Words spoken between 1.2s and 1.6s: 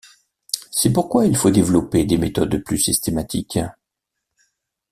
il faut